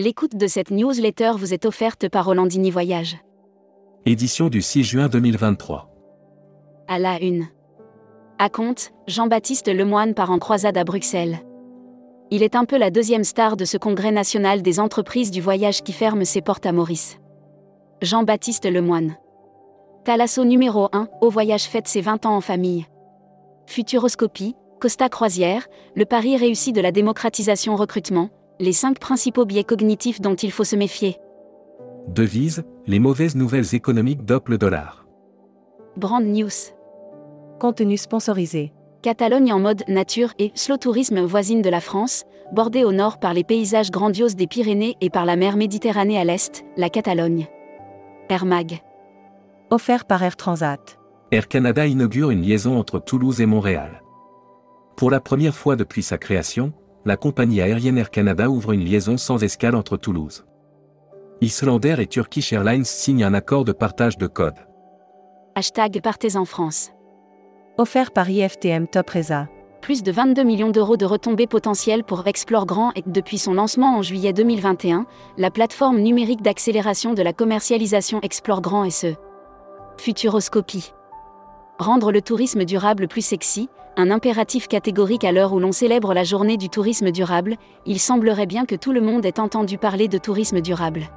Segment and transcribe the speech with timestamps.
[0.00, 3.16] L'écoute de cette newsletter vous est offerte par Rolandini Voyage.
[4.06, 5.90] Édition du 6 juin 2023.
[6.86, 7.48] À la une.
[8.38, 11.40] À compte, Jean-Baptiste Lemoine part en croisade à Bruxelles.
[12.30, 15.82] Il est un peu la deuxième star de ce congrès national des entreprises du voyage
[15.82, 17.18] qui ferme ses portes à Maurice.
[18.00, 19.16] Jean-Baptiste Lemoine.
[20.04, 22.86] Thalasso numéro 1, au voyage fête ses 20 ans en famille.
[23.66, 28.30] Futuroscopie, Costa Croisière, le pari réussi de la démocratisation recrutement,
[28.60, 31.16] les cinq principaux biais cognitifs dont il faut se méfier.
[32.08, 35.06] Devise, les mauvaises nouvelles économiques dopent le dollar.
[35.96, 36.48] Brand News.
[37.60, 38.72] Contenu sponsorisé.
[39.02, 43.34] Catalogne en mode nature et slow tourisme voisine de la France, bordée au nord par
[43.34, 47.46] les paysages grandioses des Pyrénées et par la mer Méditerranée à l'est, la Catalogne.
[48.28, 48.80] Air Mag.
[49.70, 50.98] Offert par Air Transat.
[51.30, 54.02] Air Canada inaugure une liaison entre Toulouse et Montréal.
[54.96, 56.72] Pour la première fois depuis sa création,
[57.08, 60.44] la compagnie aérienne Air Canada ouvre une liaison sans escale entre Toulouse.
[61.40, 64.56] Islander et Turkish Airlines signent un accord de partage de code.
[65.54, 66.90] Hashtag Partez en France.
[67.78, 69.48] Offert par IFTM Top Reza.
[69.80, 73.96] Plus de 22 millions d'euros de retombées potentielles pour Explore Grand et depuis son lancement
[73.96, 75.06] en juillet 2021,
[75.38, 79.14] la plateforme numérique d'accélération de la commercialisation Explore Grand SE.
[79.96, 80.92] Futuroscopie.
[81.78, 86.24] Rendre le tourisme durable plus sexy, un impératif catégorique à l'heure où l'on célèbre la
[86.24, 90.18] journée du tourisme durable, il semblerait bien que tout le monde ait entendu parler de
[90.18, 91.08] tourisme durable.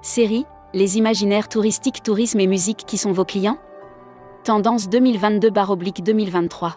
[0.00, 3.58] Série, les imaginaires touristiques, tourisme et musique qui sont vos clients?
[4.44, 6.74] Tendance 2022-2023.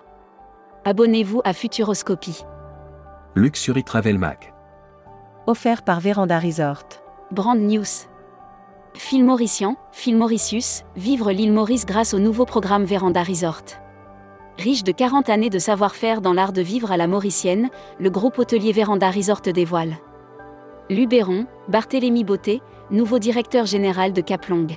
[0.84, 2.44] Abonnez-vous à Futuroscopie.
[3.36, 4.54] Luxury Travel Mag.
[5.46, 6.86] Offert par Véranda Resort.
[7.32, 8.08] Brand News.
[8.98, 13.64] Phil Maurician, Phil Mauritius, vivre l'île Maurice grâce au nouveau programme Véranda Resort.
[14.58, 18.40] Riche de 40 années de savoir-faire dans l'art de vivre à la mauricienne, le groupe
[18.40, 19.98] hôtelier Véranda Resort dévoile.
[20.90, 24.68] Luberon, Barthélémy Beauté, nouveau directeur général de Caplong.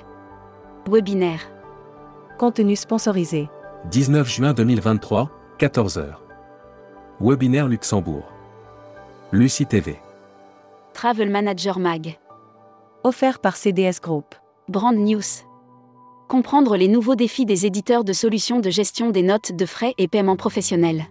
[0.89, 1.49] Webinaire.
[2.37, 3.49] Contenu sponsorisé.
[3.89, 5.29] 19 juin 2023,
[5.59, 6.15] 14h.
[7.21, 8.29] Webinaire Luxembourg.
[9.31, 9.97] Lucie TV.
[10.93, 12.17] Travel Manager Mag.
[13.09, 14.35] Offert par CDS Group.
[14.67, 15.41] Brand News.
[16.27, 20.07] Comprendre les nouveaux défis des éditeurs de solutions de gestion des notes de frais et
[20.07, 21.05] paiement professionnels.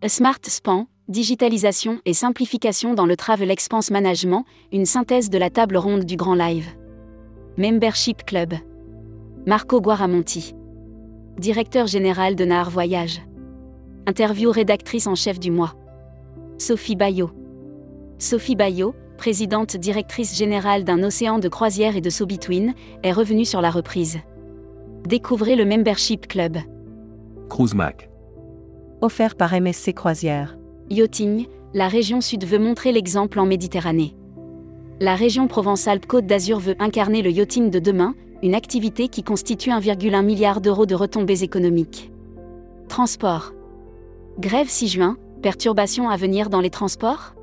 [0.00, 5.50] A Smart Span, digitalisation et simplification dans le Travel Expense Management, une synthèse de la
[5.50, 6.70] table ronde du Grand Live.
[7.58, 8.54] Membership Club.
[9.46, 10.54] Marco Guaramonti.
[11.36, 13.20] Directeur général de Nahar Voyage.
[14.06, 15.74] Interview rédactrice en chef du mois.
[16.56, 17.32] Sophie Bayot.
[18.16, 23.60] Sophie Bayot, présidente directrice générale d'un océan de croisière et de so-between, est revenue sur
[23.60, 24.18] la reprise.
[25.06, 26.58] Découvrez le Membership Club.
[27.48, 28.08] Cruise Mac.
[29.00, 30.56] Offert par MSC Croisière.
[30.90, 34.14] Yachting, la région sud veut montrer l'exemple en Méditerranée.
[35.00, 40.22] La région Provence-Alpes-Côte d'Azur veut incarner le yachting de demain, une activité qui constitue 1,1
[40.24, 42.12] milliard d'euros de retombées économiques.
[42.88, 43.52] Transport.
[44.38, 47.34] Grève 6 juin, perturbations à venir dans les transports?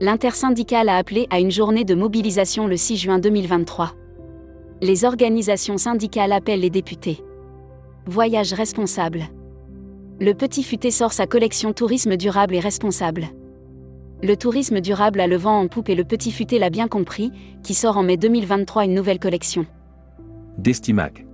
[0.00, 3.92] L'intersyndicale a appelé à une journée de mobilisation le 6 juin 2023.
[4.80, 7.22] Les organisations syndicales appellent les députés.
[8.06, 9.24] Voyage responsable.
[10.20, 13.26] Le Petit Futé sort sa collection Tourisme durable et responsable.
[14.22, 17.30] Le tourisme durable a le vent en poupe et le Petit Futé l'a bien compris,
[17.62, 19.64] qui sort en mai 2023 une nouvelle collection.
[20.58, 21.24] Destimac.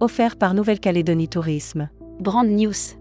[0.00, 1.90] Offert par Nouvelle-Calédonie Tourisme.
[2.20, 2.96] Brand News.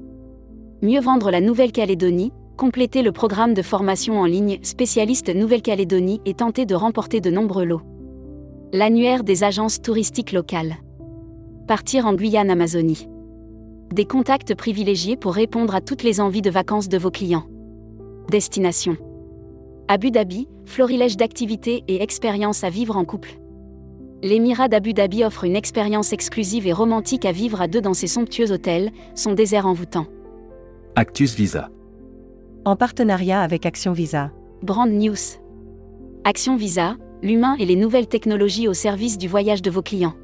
[0.81, 6.65] Mieux vendre la Nouvelle-Calédonie, compléter le programme de formation en ligne spécialiste Nouvelle-Calédonie et tenter
[6.65, 7.81] de remporter de nombreux lots.
[8.73, 10.77] L'annuaire des agences touristiques locales.
[11.67, 13.07] Partir en Guyane Amazonie.
[13.93, 17.45] Des contacts privilégiés pour répondre à toutes les envies de vacances de vos clients.
[18.29, 18.97] Destination.
[19.87, 23.39] Abu Dhabi, florilège d'activités et expériences à vivre en couple.
[24.23, 28.07] L'émirat d'Abu Dhabi offre une expérience exclusive et romantique à vivre à deux dans ses
[28.07, 30.07] somptueux hôtels, son désert envoûtant.
[30.95, 31.69] Actus Visa.
[32.67, 34.31] En partenariat avec Action Visa.
[34.63, 35.37] Brand News.
[36.23, 40.15] Action Visa, l'humain et les nouvelles technologies au service du voyage de vos clients.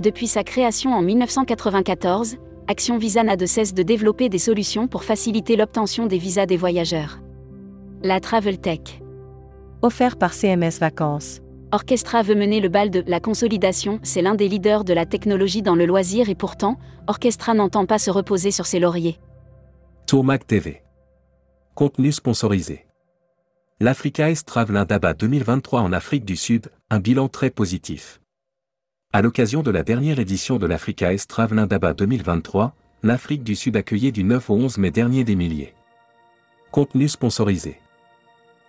[0.00, 2.36] Depuis sa création en 1994,
[2.68, 6.56] Action Visa n'a de cesse de développer des solutions pour faciliter l'obtention des visas des
[6.56, 7.18] voyageurs.
[8.04, 9.00] La Travel Tech.
[9.82, 11.40] Offert par CMS Vacances.
[11.72, 15.62] Orchestra veut mener le bal de la consolidation, c'est l'un des leaders de la technologie
[15.62, 16.76] dans le loisir et pourtant,
[17.08, 19.18] Orchestra n'entend pas se reposer sur ses lauriers.
[20.06, 20.85] Tourmac TV.
[21.76, 22.86] Contenu sponsorisé.
[23.80, 28.22] L'Africa Est Travel Indaba 2023 en Afrique du Sud, un bilan très positif.
[29.12, 33.76] À l'occasion de la dernière édition de l'Africa Est Travel Indaba 2023, l'Afrique du Sud
[33.76, 35.74] accueillait du 9 au 11 mai dernier des milliers.
[36.70, 37.78] Contenu sponsorisé.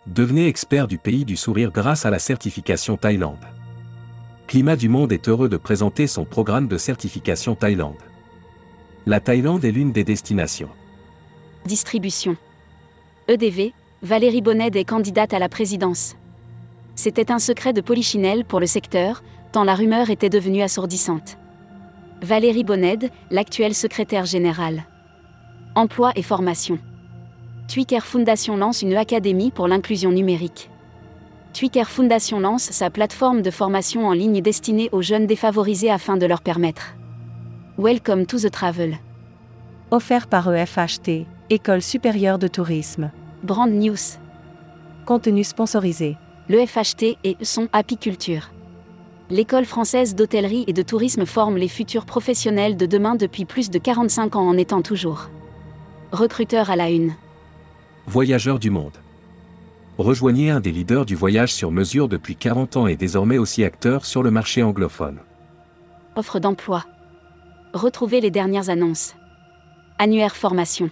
[0.08, 3.48] Devenez expert du pays du sourire grâce à la certification Thaïlande.
[4.48, 8.04] Climat du Monde est heureux de présenter son programme de certification Thaïlande.
[9.06, 10.72] La Thaïlande est l'une des destinations.
[11.66, 12.36] Distribution.
[13.30, 16.16] EDV, Valérie Bonnet est candidate à la présidence.
[16.96, 19.22] C'était un secret de polichinelle pour le secteur,
[19.52, 21.38] tant la rumeur était devenue assourdissante.
[22.22, 24.86] Valérie Bonned, l'actuelle secrétaire générale.
[25.76, 26.80] Emploi et formation.
[27.68, 30.70] Twicker Foundation lance une académie pour l'inclusion numérique.
[31.54, 36.26] Twicker Foundation lance sa plateforme de formation en ligne destinée aux jeunes défavorisés afin de
[36.26, 36.96] leur permettre.
[37.78, 38.98] Welcome to the travel.
[39.92, 43.10] Offert par EFHT, École supérieure de tourisme.
[43.42, 44.20] Brand News.
[45.06, 46.18] Contenu sponsorisé.
[46.50, 48.52] Le FHT et son apiculture.
[49.30, 53.80] L'école française d'hôtellerie et de tourisme forme les futurs professionnels de demain depuis plus de
[53.80, 55.30] 45 ans en étant toujours.
[56.12, 57.16] Recruteur à la une.
[58.08, 58.98] Voyageurs du monde.
[59.98, 64.04] Rejoignez un des leaders du voyage sur mesure depuis 40 ans et désormais aussi acteur
[64.04, 65.20] sur le marché anglophone.
[66.18, 66.84] Offre d'emploi.
[67.74, 69.16] Retrouvez les dernières annonces.
[69.98, 70.92] Annuaire formation.